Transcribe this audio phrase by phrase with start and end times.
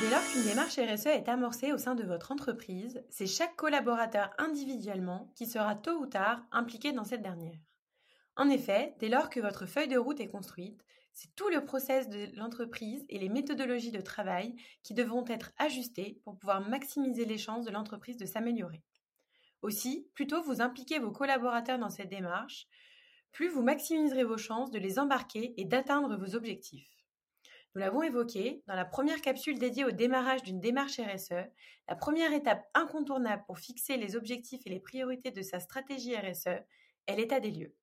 [0.00, 4.30] Dès lors qu'une démarche RSE est amorcée au sein de votre entreprise, c'est chaque collaborateur
[4.38, 7.58] individuellement qui sera tôt ou tard impliqué dans cette dernière.
[8.36, 10.82] En effet, dès lors que votre feuille de route est construite,
[11.12, 16.20] c'est tout le process de l'entreprise et les méthodologies de travail qui devront être ajustés
[16.24, 18.82] pour pouvoir maximiser les chances de l'entreprise de s'améliorer.
[19.60, 22.66] Aussi, plus tôt vous impliquez vos collaborateurs dans cette démarche,
[23.30, 27.01] plus vous maximiserez vos chances de les embarquer et d'atteindre vos objectifs.
[27.74, 31.48] Nous l'avons évoqué, dans la première capsule dédiée au démarrage d'une démarche RSE,
[31.88, 36.48] la première étape incontournable pour fixer les objectifs et les priorités de sa stratégie RSE
[37.06, 37.74] est l'état des lieux.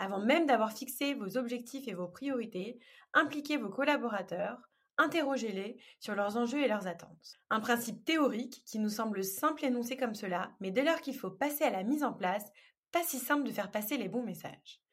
[0.00, 2.80] Avant même d'avoir fixé vos objectifs et vos priorités,
[3.12, 4.58] impliquez vos collaborateurs,
[4.98, 7.38] interrogez-les sur leurs enjeux et leurs attentes.
[7.50, 11.30] Un principe théorique qui nous semble simple énoncé comme cela, mais dès lors qu'il faut
[11.30, 12.50] passer à la mise en place,
[12.90, 14.83] pas si simple de faire passer les bons messages.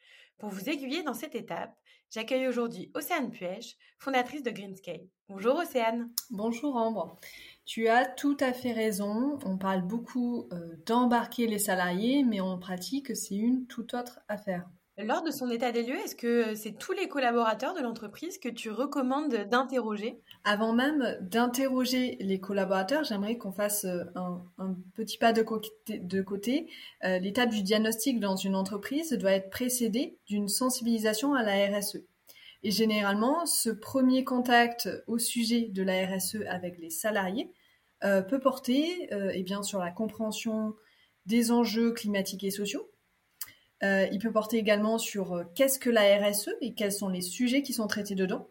[0.42, 1.78] Pour vous aiguiller dans cette étape,
[2.10, 5.04] J'accueille aujourd'hui Océane Puech, fondatrice de Greenscape.
[5.30, 6.10] Bonjour Océane.
[6.30, 7.18] Bonjour Ambre.
[7.64, 9.40] Tu as tout à fait raison.
[9.46, 14.68] On parle beaucoup euh, d'embarquer les salariés, mais en pratique, c'est une toute autre affaire.
[15.06, 18.50] Lors de son état des lieux, est-ce que c'est tous les collaborateurs de l'entreprise que
[18.50, 20.20] tu recommandes d'interroger?
[20.44, 25.42] Avant même d'interroger les collaborateurs, j'aimerais qu'on fasse euh, un, petit pas de
[26.22, 26.68] côté.
[27.04, 32.04] Euh, l'étape du diagnostic dans une entreprise doit être précédée d'une sensibilisation à la RSE.
[32.64, 37.52] Et généralement, ce premier contact au sujet de la RSE avec les salariés
[38.04, 40.76] euh, peut porter eh bien, sur la compréhension
[41.26, 42.91] des enjeux climatiques et sociaux,
[43.84, 47.22] euh, il peut porter également sur euh, qu'est-ce que la RSE et quels sont les
[47.22, 48.48] sujets qui sont traités dedans,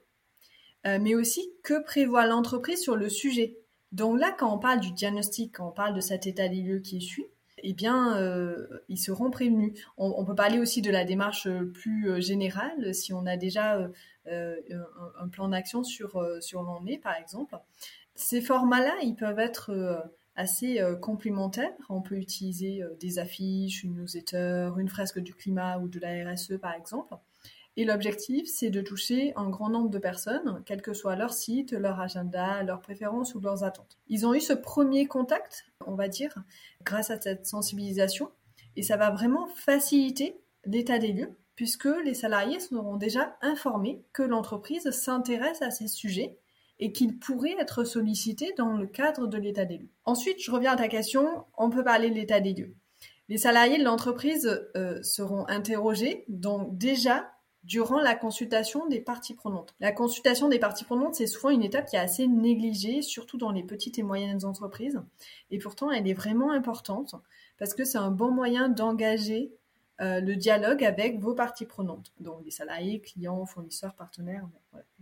[0.87, 3.57] euh, mais aussi que prévoit l'entreprise sur le sujet.
[3.93, 6.81] Donc là, quand on parle du diagnostic, quand on parle de cet état des lieux
[6.81, 7.27] qui suit,
[7.63, 8.17] eh bien,
[8.89, 9.75] ils seront prévenus.
[9.99, 13.91] On, peut parler aussi de la démarche plus générale, si on a déjà
[14.27, 17.55] un, plan d'action sur, sur l'année, par exemple.
[18.15, 21.73] Ces formats-là, ils peuvent être assez euh, complémentaires.
[21.89, 26.33] On peut utiliser euh, des affiches, une newsletter, une fresque du climat ou de la
[26.33, 27.15] RSE par exemple.
[27.77, 31.73] Et l'objectif, c'est de toucher un grand nombre de personnes, quel que soit leur site,
[31.73, 33.97] leur agenda, leurs préférences ou leurs attentes.
[34.09, 36.35] Ils ont eu ce premier contact, on va dire,
[36.83, 38.31] grâce à cette sensibilisation,
[38.77, 44.23] et ça va vraiment faciliter l'état des lieux, puisque les salariés seront déjà informés que
[44.23, 46.39] l'entreprise s'intéresse à ces sujets
[46.81, 49.91] et qu'il pourrait être sollicité dans le cadre de l'état des lieux.
[50.05, 52.75] Ensuite, je reviens à ta question, on peut parler de l'état des lieux.
[53.29, 57.31] Les salariés de l'entreprise euh, seront interrogés, donc déjà
[57.63, 59.75] durant la consultation des parties prenantes.
[59.81, 63.53] La consultation des parties prenantes, c'est souvent une étape qui est assez négligée, surtout dans
[63.53, 65.01] les petites et moyennes entreprises.
[65.51, 67.15] Et pourtant, elle est vraiment importante
[67.59, 69.53] parce que c'est un bon moyen d'engager
[70.01, 74.49] euh, le dialogue avec vos parties prenantes, donc les salariés, clients, fournisseurs, partenaires,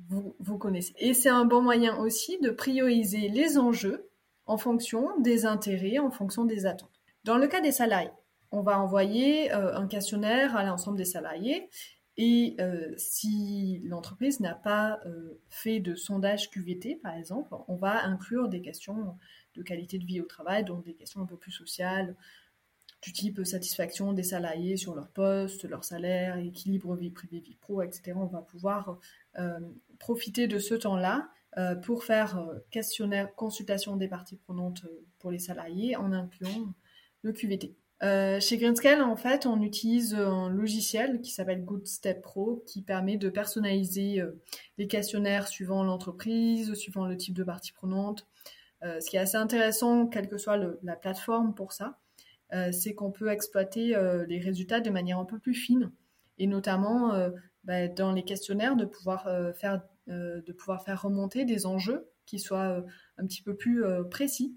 [0.09, 0.93] vous, connaissez.
[0.99, 4.09] Et c'est un bon moyen aussi de prioriser les enjeux
[4.47, 7.01] en fonction des intérêts, en fonction des attentes.
[7.23, 8.11] Dans le cas des salariés,
[8.51, 11.69] on va envoyer euh, un questionnaire à l'ensemble des salariés
[12.17, 14.99] et euh, si l'entreprise n'a pas
[15.49, 19.17] fait de sondage QVT, par exemple, on va inclure des questions
[19.55, 22.17] de qualité de vie au travail, donc des questions un peu plus sociales,
[23.03, 27.83] du type satisfaction des salariés sur leur poste, leur salaire, équilibre vie privée, vie pro,
[27.83, 28.13] etc.
[28.17, 28.99] On va pouvoir
[29.39, 29.61] euh,
[29.99, 34.85] profiter de ce temps-là euh, pour faire euh, questionnaire, consultation des parties prenantes
[35.19, 36.75] pour les salariés en incluant
[37.23, 37.77] le QVT.
[38.41, 43.17] chez Greenscale, en fait, on utilise un logiciel qui s'appelle Good Step Pro qui permet
[43.17, 44.23] de personnaliser
[44.77, 48.29] les questionnaires suivant l'entreprise, suivant le type de partie prenante.
[48.83, 51.99] ce qui est assez intéressant, quelle que soit la plateforme pour ça,
[52.73, 55.91] c'est qu'on peut exploiter euh, les résultats de manière un peu plus fine
[56.39, 57.31] et notamment euh,
[57.65, 62.83] bah, dans les questionnaires de pouvoir faire de pouvoir faire remonter des enjeux qui soient
[63.19, 64.57] un petit peu plus précis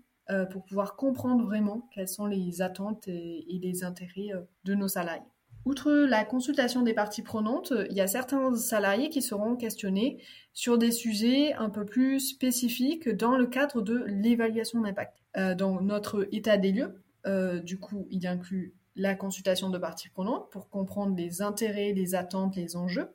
[0.49, 4.29] pour pouvoir comprendre vraiment quelles sont les attentes et, les intérêts
[4.63, 5.25] de nos salariés.
[5.65, 10.23] Outre la consultation des parties prenantes, il y a certains salariés qui seront questionnés
[10.53, 15.17] sur des sujets un peu plus spécifiques dans le cadre de l'évaluation d'impact.
[15.57, 16.95] donc notre état des lieux,
[17.25, 22.15] euh, du coup, il inclut la consultation de parties prenantes pour comprendre les intérêts, les
[22.15, 23.13] attentes, les enjeux,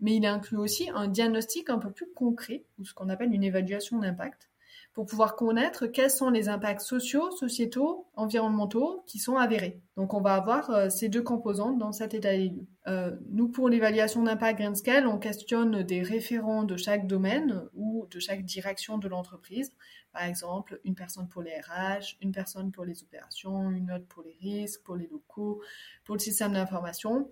[0.00, 3.44] mais il inclut aussi un diagnostic un peu plus concret, ou ce qu'on appelle une
[3.44, 4.50] évaluation d'impact,
[4.94, 9.80] pour pouvoir connaître quels sont les impacts sociaux, sociétaux, environnementaux qui sont avérés.
[9.96, 12.66] Donc on va avoir euh, ces deux composantes dans cet état des lieux.
[12.88, 18.18] Euh, nous, pour l'évaluation d'impact Greenscale, on questionne des référents de chaque domaine ou de
[18.18, 19.72] chaque direction de l'entreprise.
[20.12, 24.22] Par exemple, une personne pour les RH, une personne pour les opérations, une autre pour
[24.24, 25.62] les risques, pour les locaux,
[26.04, 27.30] pour le système d'information.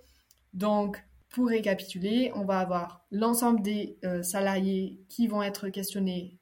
[0.55, 6.39] Donc, pour récapituler, on va avoir l'ensemble des euh, salariés qui vont être questionnés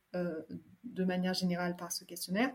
[0.85, 2.51] de manière générale par ce questionnaire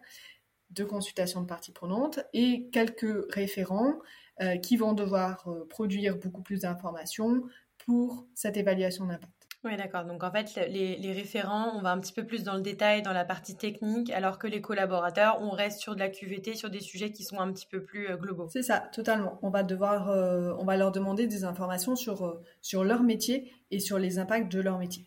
[0.70, 4.00] de consultation de parties prenantes et quelques référents
[4.42, 7.44] euh, qui vont devoir produire beaucoup plus d'informations
[7.78, 9.44] pour cette évaluation d'impact.
[9.66, 10.04] Oui, d'accord.
[10.04, 13.14] Donc en fait, les, référents, on va un petit peu plus dans le détail, dans
[13.14, 16.82] la partie technique, alors que les collaborateurs, on reste sur de la QVT, sur des
[16.82, 18.50] sujets qui sont un petit peu plus euh, globaux.
[18.50, 19.40] C'est ça, totalement.
[19.42, 23.54] On va devoir, euh, on va leur demander des informations sur, euh, sur leur métier
[23.74, 25.06] et sur les impacts de leur métier.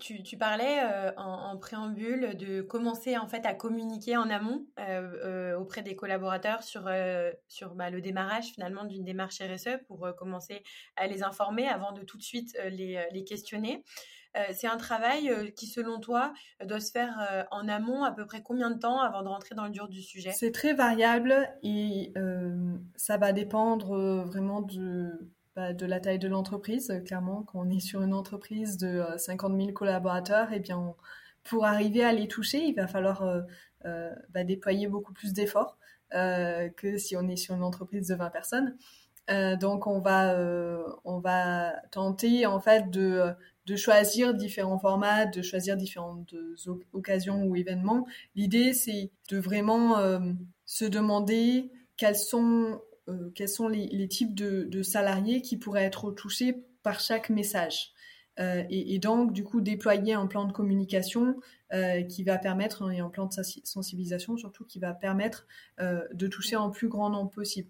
[0.00, 0.80] tu, parlais
[1.16, 4.66] en, préambule de commencer en fait à communiquer en amont
[5.58, 6.90] auprès des collaborateurs sur,
[7.48, 10.62] sur bah, le démarrage finalement d'une démarche RSE pour commencer
[10.96, 13.84] à les informer avant de tout de suite les, les questionner.
[14.36, 16.32] Euh, c'est un travail euh, qui, selon toi,
[16.64, 19.54] doit se faire euh, en amont à peu près combien de temps avant de rentrer
[19.54, 20.32] dans le dur du sujet?
[20.32, 22.12] C'est très variable et
[22.96, 24.60] ça va dépendre vraiment
[25.58, 26.92] bah, de, la taille de l'entreprise.
[27.04, 30.94] Clairement, quand on est sur une entreprise de 50 000 collaborateurs, eh bien,
[31.42, 33.24] pour arriver à les toucher, il va falloir
[33.84, 35.78] bah, déployer beaucoup plus d'efforts
[36.12, 38.76] que si on est sur une entreprise de 20 personnes.
[39.60, 40.38] donc on va
[41.04, 43.34] on va tenter en fait de
[43.68, 46.34] de choisir différents formats, de choisir différentes
[46.94, 48.06] occasions ou événements.
[48.34, 50.18] L'idée, c'est de vraiment euh,
[50.64, 56.64] se demander quels sont, euh, quels sont les, types de, salariés qui pourraient être touchés
[56.82, 57.92] par chaque message.
[58.38, 61.40] Euh, et, donc, du coup, déployer un plan de communication
[62.08, 63.34] qui va permettre, et un plan de
[63.64, 65.46] sensibilisation surtout, qui va permettre
[65.78, 67.68] de toucher un plus grand nombre possible.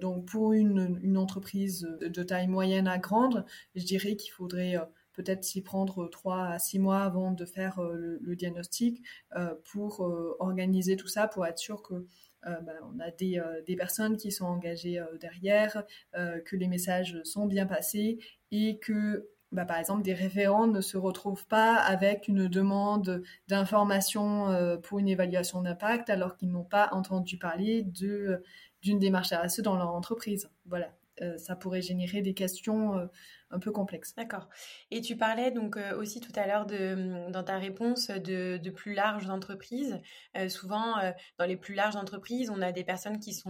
[0.00, 3.46] donc, pour une, entreprise de taille moyenne à grande,
[3.76, 4.76] je dirais qu'il faudrait
[5.14, 9.02] peut-être s'y prendre trois à six mois avant de faire euh, le, diagnostic
[9.36, 12.06] euh, pour euh, organiser tout ça, pour être sûr que
[12.44, 18.18] ben, on a des, personnes qui sont engagées derrière, que les messages sont bien passés
[18.50, 24.78] et que bah, par exemple, des référents ne se retrouvent pas avec une demande d'information
[24.82, 29.94] pour une évaluation d'impact alors qu'ils n'ont pas entendu parler d'une démarche RSE dans leur
[29.94, 30.50] entreprise.
[30.66, 30.92] Voilà,
[31.36, 33.08] ça pourrait générer des questions
[33.54, 34.14] un peu complexe.
[34.14, 34.48] D'accord.
[34.90, 38.70] Et tu parlais donc euh, aussi tout à l'heure hum, dans ta réponse de, de
[38.70, 40.00] plus larges entreprises.
[40.36, 43.44] Euh, souvent, euh, dans les plus larges entreprises, on a des personnes qui sont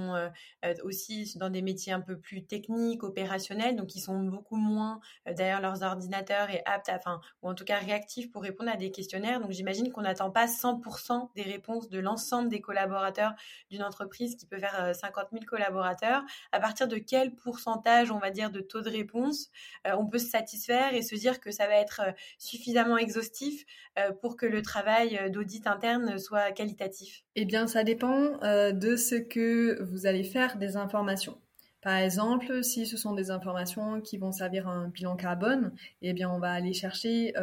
[0.82, 5.60] aussi dans des métiers un peu plus techniques, opérationnels, donc qui sont beaucoup moins derrière
[5.60, 9.40] leurs ordinateurs et aptes, enfin, ou en tout cas réactifs pour répondre à des questionnaires.
[9.40, 13.34] Donc j'imagine qu'on n'attend pas 100% des réponses de l'ensemble des collaborateurs
[13.70, 16.22] d'une entreprise qui peut faire 50 000 collaborateurs.
[16.52, 19.50] À partir de quel pourcentage, on va dire, de taux de réponse
[19.86, 23.64] euh, on peut se satisfaire et se dire que ça va être euh, suffisamment exhaustif
[23.98, 29.14] euh, pour que le travail d'audit interne soit qualitatif Eh bien, ça dépend de ce
[29.14, 31.38] que vous allez faire des informations.
[31.84, 35.70] Par exemple, si ce sont des informations qui vont servir à un bilan carbone,
[36.00, 37.34] eh bien, on va aller chercher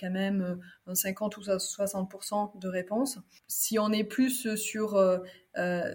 [0.00, 3.18] quand même un 50 ou 60% de réponses.
[3.46, 4.98] Si on est plus sur,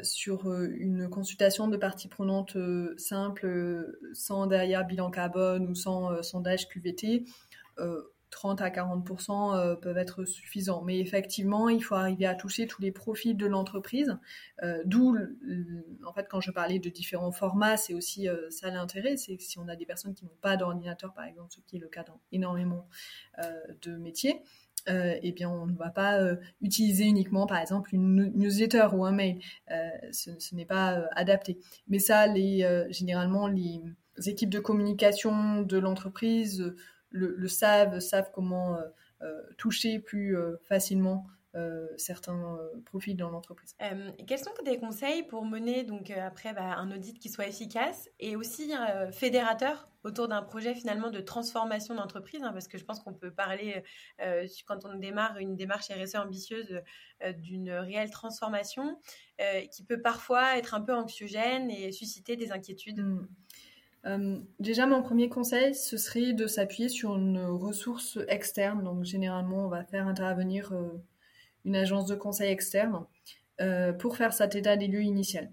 [0.03, 2.57] sur une consultation de parties prenantes
[2.97, 7.25] simple, sans derrière bilan carbone ou sans sondage QVT,
[8.35, 10.83] 30 à 40% euh, peuvent être suffisants.
[10.83, 14.17] Mais effectivement, il faut arriver à toucher tous les profils de l'entreprise.
[14.61, 15.17] Euh, d'où,
[16.05, 19.15] en fait, quand je parlais de différents formats, c'est aussi euh, ça l'intérêt.
[19.15, 21.77] C'est que si on a des personnes qui n'ont pas d'ordinateur, par exemple, ce qui
[21.77, 22.87] est le cas dans énormément
[23.81, 24.41] de métiers,
[24.87, 26.19] eh bien, on ne va pas
[26.61, 29.39] utiliser uniquement, par exemple, une newsletter ou un mail.
[30.11, 31.57] ce, ce n'est pas adapté.
[31.87, 33.81] Mais ça, les, généralement, les
[34.25, 36.75] équipes de communication de l'entreprise
[37.15, 38.81] le, savent, savent comment euh,
[39.21, 41.27] euh, toucher plus euh, facilement
[41.95, 43.77] certains profils dans l'entreprise.
[44.27, 48.35] quels sont des conseils pour mener donc après bah, un audit qui soit efficace et
[48.35, 48.73] aussi
[49.13, 53.31] fédérateur autour d'un projet finalement de transformation d'entreprise hein, Parce que je pense qu'on peut
[53.31, 53.85] parler
[54.67, 56.81] quand on démarre une démarche RSE ambitieuse
[57.37, 58.99] d'une réelle transformation
[59.71, 62.99] qui peut parfois être un peu anxiogène et susciter des inquiétudes.
[62.99, 63.29] Mmh.
[64.05, 68.83] Euh, déjà, mon premier conseil, ce serait de s'appuyer sur une ressource externe.
[68.83, 70.89] Donc, généralement, on va faire intervenir euh,
[71.65, 73.05] une agence de conseil externe
[73.61, 75.51] euh, pour faire cet état des lieux initial.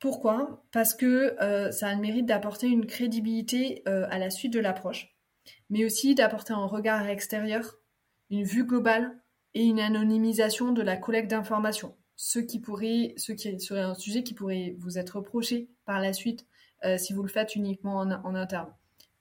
[0.00, 0.62] Pourquoi?
[0.70, 1.34] Parce que
[1.70, 5.16] ça a le mérite d'apporter une crédibilité à la suite de l'approche,
[5.70, 7.78] mais aussi d'apporter un regard extérieur,
[8.28, 9.18] une vue globale
[9.54, 11.96] et une anonymisation de la collecte d'informations.
[12.16, 16.12] Ce qui pourrait, ce qui serait un sujet qui pourrait vous être reproché par la
[16.12, 16.46] suite
[16.96, 18.72] si vous le faites uniquement en interne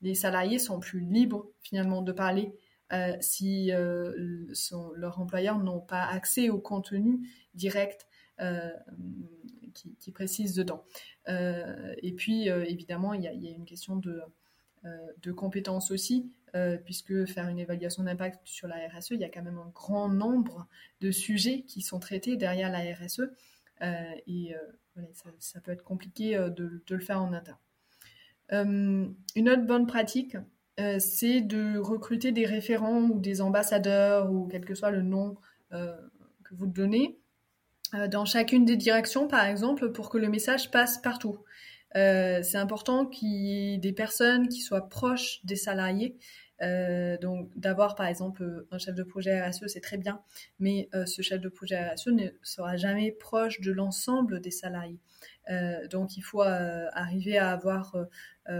[0.04, 2.54] les salariés sont plus libres finalement de parler
[2.92, 4.12] euh, si euh,
[4.96, 8.06] leurs employeurs n'ont pas accès au contenu direct
[8.40, 8.70] euh,
[10.00, 10.84] qui, précise dedans.
[11.28, 14.22] et puis, évidemment, il y, a une question de,
[15.24, 16.32] de compétences aussi,
[16.86, 20.10] puisque faire une évaluation d'impact sur la RSE, il y a quand même un grand
[20.10, 20.68] nombre
[21.02, 23.32] de sujets qui sont traités derrière la RSE,
[24.28, 24.56] et
[25.40, 27.58] ça, peut être compliqué de, de le faire en interne.
[28.52, 30.38] Euh, une autre bonne pratique,
[30.80, 35.36] euh, c'est de recruter des référents ou des ambassadeurs ou quel que soit le nom
[35.72, 35.96] euh,
[36.44, 37.20] que vous donnez
[38.10, 41.38] dans chacune des directions, par exemple, pour que le message passe partout.
[41.94, 46.18] c'est important qu'il y ait des personnes qui soient proches des salariés.
[46.62, 50.22] Donc d'avoir par exemple un chef de projet RSE, c'est très bien,
[50.60, 55.00] mais ce chef de projet RSE ne sera jamais proche de l'ensemble des salariés.
[55.50, 58.06] Euh, donc il faut euh, arriver à avoir euh,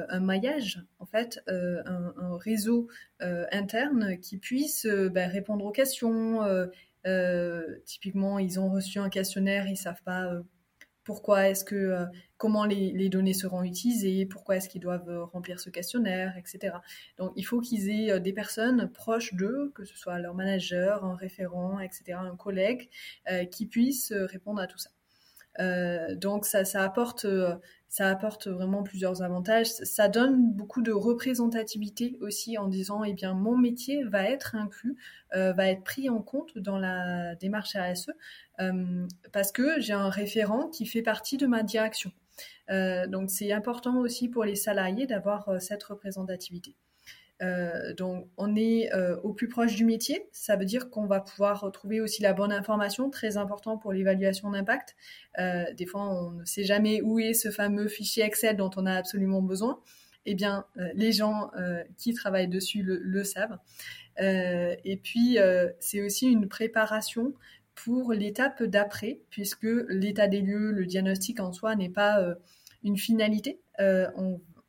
[0.10, 2.88] un maillage, en fait, un, réseau
[3.20, 6.42] interne qui puisse ben, répondre aux questions.
[7.86, 10.34] typiquement, ils ont reçu un questionnaire, ils savent pas
[11.04, 12.06] pourquoi est-ce que
[12.38, 16.76] comment les, données seront utilisées, pourquoi est-ce qu'ils doivent remplir ce questionnaire, etc.
[17.18, 21.16] Donc il faut qu'ils aient des personnes proches d'eux, que ce soit leur manager, un
[21.16, 22.90] référent, etc., un collègue,
[23.52, 24.90] qui puissent répondre à tout ça.
[25.60, 27.56] Euh, donc ça, apporte, euh,
[27.94, 29.68] ça apporte vraiment plusieurs avantages.
[29.68, 34.98] Ça donne beaucoup de représentativité aussi en disant, eh bien, mon métier va être inclus,
[35.36, 38.10] euh, va être pris en compte dans la démarche RSE
[39.32, 42.12] parce que j'ai un référent qui fait partie de ma direction.
[42.70, 46.76] donc c'est important aussi pour les salariés d'avoir cette représentativité.
[47.42, 50.28] Euh, donc, on est euh, au plus proche du métier.
[50.32, 54.52] Ça veut dire qu'on va pouvoir retrouver aussi la bonne information, très important pour l'évaluation
[54.52, 54.96] d'impact.
[55.40, 58.86] Euh, des fois, on ne sait jamais où est ce fameux fichier Excel dont on
[58.86, 59.80] a absolument besoin.
[60.26, 61.52] Eh bien, les gens
[61.98, 63.58] qui travaillent dessus le, savent.
[64.18, 65.38] et puis,
[65.82, 67.34] c'est aussi une préparation
[67.76, 72.26] pour l'étape d'après, puisque l'état des lieux, le diagnostic en soi n'est pas
[72.86, 73.60] une finalité.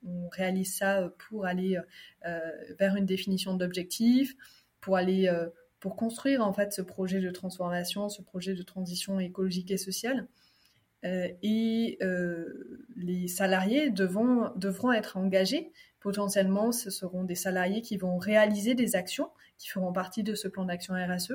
[0.06, 1.78] On réalise ça euh, pour aller
[2.26, 4.34] euh, vers une définition d'objectifs,
[4.80, 5.48] pour aller euh,
[5.80, 10.26] pour construire en fait ce projet de transformation, ce projet de transition écologique et sociale.
[11.02, 11.98] et
[12.96, 15.72] les salariés devront être engagés.
[16.00, 20.48] Potentiellement, ce seront des salariés qui vont réaliser des actions qui feront partie de ce
[20.48, 21.34] plan d'action RSE.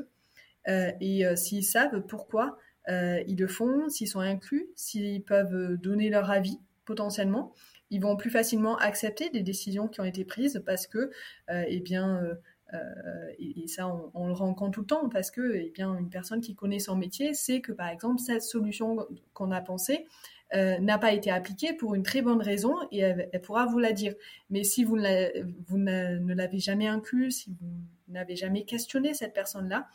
[0.67, 2.57] et s'ils savent pourquoi
[2.87, 7.53] ils le font, s'ils sont inclus, s'ils peuvent donner leur avis potentiellement,
[7.89, 11.11] ils vont plus facilement accepter des décisions qui ont été prises parce que,
[11.49, 12.35] euh, eh bien, euh,
[12.73, 16.41] euh, et, ça, on, le rencontre tout le temps parce que, eh bien, une personne
[16.41, 20.05] qui connaît son métier sait que, par exemple, cette solution qu'on a pensée
[20.53, 24.15] n'a pas été appliquée pour une très bonne raison et elle, pourra vous la dire.
[24.49, 27.67] Mais si vous, ne l'avez jamais inclus, si vous
[28.07, 29.87] n'avez jamais questionné cette personne-là,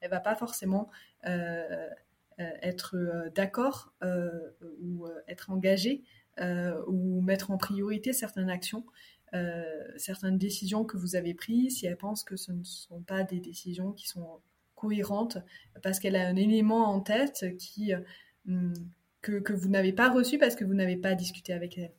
[0.00, 0.90] elle va pas forcément
[1.24, 2.96] être
[3.34, 3.94] d'accord
[4.82, 6.02] ou être engagée
[6.38, 8.84] ou mettre en priorité certaines actions,
[9.34, 9.64] euh,
[9.96, 13.40] certaines décisions que vous avez prises, si elle pense que ce ne sont pas des
[13.40, 14.40] décisions qui sont
[14.74, 15.38] cohérentes,
[15.82, 18.72] parce qu'elle a un élément en tête qui, euh,
[19.22, 21.94] que, que, vous n'avez pas reçu parce que vous n'avez pas discuté avec elle.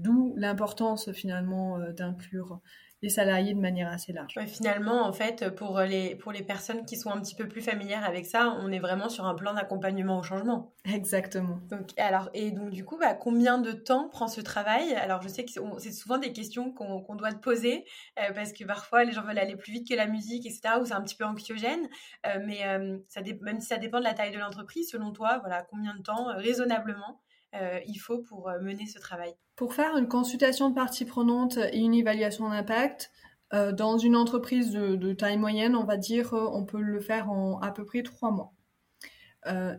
[0.00, 2.60] D'où l'importance finalement d'inclure
[3.02, 4.34] les salariés de manière assez large.
[4.46, 8.04] finalement, en fait, pour les, pour les personnes qui sont un petit peu plus familières
[8.04, 10.72] avec ça, on est vraiment sur un plan d'accompagnement au changement.
[10.84, 11.60] Exactement.
[11.70, 14.94] Donc, alors, et donc, du coup, bah, combien de temps prend ce travail?
[14.94, 17.84] Alors, je sais que c'est souvent des questions qu'on doit te poser,
[18.18, 20.86] euh, parce que parfois, les gens veulent aller plus vite que la musique, etc., ou
[20.86, 21.88] c'est un petit peu anxiogène.
[22.26, 25.38] Euh, mais euh, ça même si ça dépend de la taille de l'entreprise, selon toi,
[25.40, 27.20] voilà, combien de temps, raisonnablement,
[27.54, 31.78] il faut pour euh, mener ce travail Pour faire une consultation de parties prenantes et
[31.78, 33.10] une évaluation d'impact,
[33.54, 37.58] euh, dans une entreprise de, taille moyenne, on va dire, on peut le faire en
[37.60, 38.52] à peu près trois mois.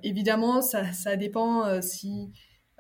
[0.04, 2.32] évidemment, ça, dépend si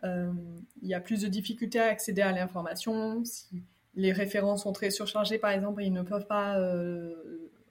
[0.03, 3.63] il y a plus de difficultés à accéder à l'information, si
[3.95, 6.57] les référents sont très surchargés, par exemple, et ils ne peuvent pas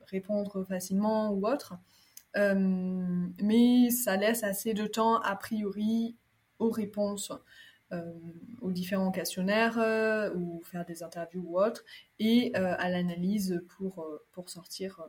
[0.06, 1.74] répondre facilement ou autre.
[2.36, 6.16] mais ça laisse assez de temps, a priori,
[6.58, 7.32] aux réponses
[7.90, 8.02] euh,
[8.60, 11.84] aux différents questionnaires euh, ou faire des interviews ou autres,
[12.18, 15.00] et euh, à l'analyse pour, pour sortir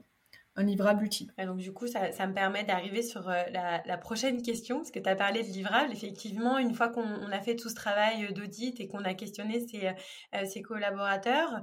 [0.56, 1.32] un livrable utile.
[1.38, 5.10] donc du coup, ça, me permet d'arriver sur euh, la, prochaine question, parce que tu
[5.10, 5.92] as parlé de livrable.
[5.92, 9.60] Effectivement, une fois qu'on a fait tout ce travail euh, d'audit et qu'on a questionné
[9.60, 9.88] ses,
[10.36, 11.62] euh, collaborateurs,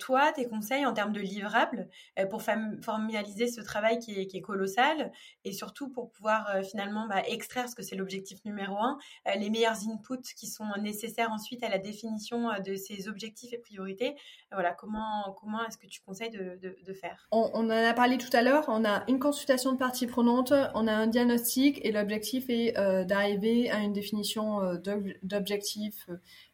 [0.00, 1.88] toi, tes conseils en termes de livrable
[2.30, 5.12] pour formaliser ce travail qui est, colossal
[5.44, 8.98] et surtout pour pouvoir finalement bah, extraire, ce que c'est l'objectif numéro un,
[9.36, 14.16] les meilleurs inputs qui sont nécessaires ensuite à la définition de ces objectifs et priorités.
[14.50, 17.28] Voilà, comment, comment est-ce que tu conseilles de, faire?
[17.30, 20.52] On, on en a parlé tout à l'heure, on a une consultation de parties prenantes,
[20.74, 24.76] on a un diagnostic et l'objectif est euh, d'arriver à une définition euh,
[25.22, 26.08] d'objectifs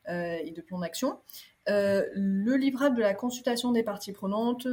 [0.09, 1.19] euh, et de plan d'action.
[1.67, 4.67] le livrable de la consultation des parties prenantes,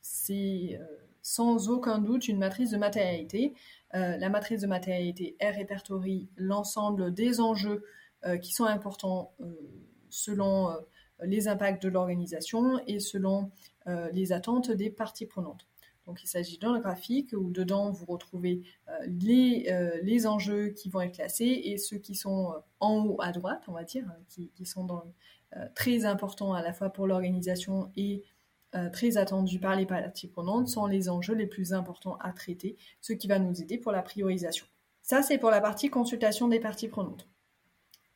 [0.00, 0.80] c'est
[1.22, 3.52] sans aucun doute une matrice de matérialité.
[3.92, 7.84] la matrice de matérialité, répertorie l'ensemble des enjeux
[8.40, 9.34] qui sont importants
[10.08, 10.70] selon
[11.22, 13.50] les impacts de l'organisation et selon
[13.86, 15.66] les attentes des parties prenantes.
[16.06, 20.88] Donc il s'agit d'un graphique où dedans vous retrouvez euh, les, euh, les enjeux qui
[20.88, 24.04] vont être classés et ceux qui sont euh, en haut à droite, on va dire,
[24.28, 24.86] qui, qui sont
[25.74, 28.24] très importants à la fois pour l'organisation et
[28.92, 33.14] très attendus par les parties prenantes, sont les enjeux les plus importants à traiter, ce
[33.14, 34.66] qui va nous aider pour la priorisation.
[35.00, 37.26] Ça, c'est pour la partie consultation des parties prenantes.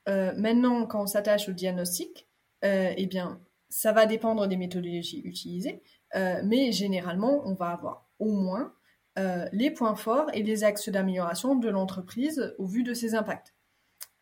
[0.07, 2.29] maintenant, quand on s'attache au diagnostic,
[2.63, 5.83] eh bien, ça va dépendre des méthodologies utilisées,
[6.17, 8.75] euh, mais généralement, on va avoir au moins
[9.19, 13.55] euh, les points forts et les axes d'amélioration de l'entreprise au vu de ses impacts.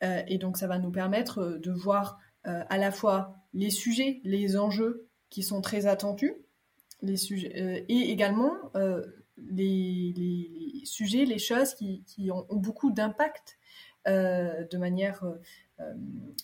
[0.05, 4.57] Euh, et donc, ça va nous permettre de voir à la fois les sujets, les
[4.57, 6.35] enjeux qui sont très attendus,
[7.03, 8.55] les sujets, et également
[9.37, 13.59] les, sujets, les choses qui, ont, beaucoup d'impact
[14.07, 15.23] de manière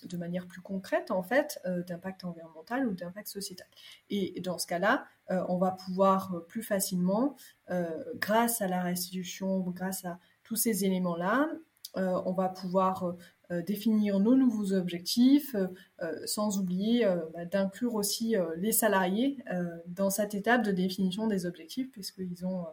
[0.04, 3.66] de manière plus concrète, en fait, euh, d'impact environnemental ou d'impact sociétal.
[4.10, 7.36] Et dans ce cas-là, euh, on va pouvoir plus facilement,
[8.16, 11.48] grâce à la restitution, grâce à tous ces éléments-là,
[11.96, 13.14] on va pouvoir
[13.66, 15.54] définir nos nouveaux objectifs,
[16.26, 19.38] sans oublier bah, d'inclure aussi les salariés
[19.86, 22.66] dans cette étape de définition des objectifs, puisqu'ils ont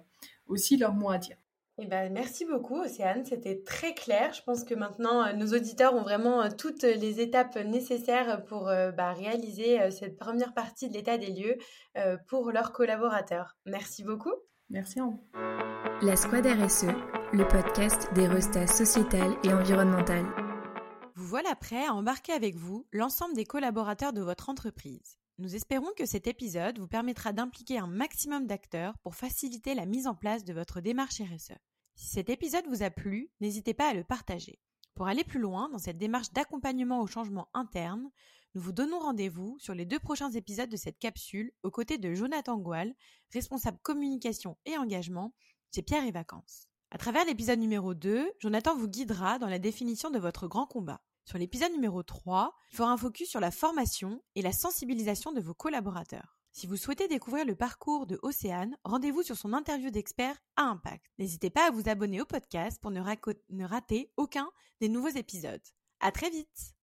[0.47, 1.37] aussi leur mot à dire.
[1.77, 3.25] Eh ben, merci beaucoup, Océane.
[3.25, 4.33] C'était très clair.
[4.33, 8.69] Je pense que maintenant, euh, nos auditeurs ont vraiment euh, toutes les étapes nécessaires pour
[8.69, 11.57] euh, bah, réaliser cette première partie de l'état des lieux
[12.27, 13.57] pour leurs collaborateurs.
[13.65, 14.33] Merci beaucoup.
[14.69, 15.23] Merci à vous.
[16.01, 16.87] La Squad RSE,
[17.33, 20.25] le podcast des restats sociétal et environnemental.
[21.15, 25.17] Vous voilà prêt à embarquer avec vous l'ensemble des collaborateurs de votre entreprise.
[25.39, 30.05] Nous espérons que cet épisode vous permettra d'impliquer un maximum d'acteurs pour faciliter la mise
[30.05, 31.57] en place de votre démarche RSE.
[32.01, 34.59] Si cet épisode vous a plu, n'hésitez pas à le partager.
[34.95, 38.09] Pour aller plus loin dans cette démarche d'accompagnement au changement interne,
[38.55, 42.15] nous vous donnons rendez-vous sur les deux prochains épisodes de cette capsule aux côtés de
[42.15, 42.95] Jonathan Goual,
[43.31, 45.35] responsable communication et engagement
[45.75, 46.69] chez Pierre et Vacances.
[46.89, 51.03] À travers l'épisode numéro 2, Jonathan vous guidera dans la définition de votre grand combat.
[51.25, 55.39] Sur l'épisode numéro 3, il fera un focus sur la formation et la sensibilisation de
[55.39, 56.40] vos collaborateurs.
[56.53, 61.05] Si vous souhaitez découvrir le parcours de Océane, rendez-vous sur son interview d'expert à impact.
[61.17, 65.63] N'hésitez pas à vous abonner au podcast pour ne, rater aucun des nouveaux épisodes.
[66.01, 66.75] À très vite!